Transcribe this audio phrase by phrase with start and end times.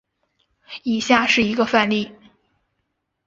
[0.81, 2.11] 以下是一个范例。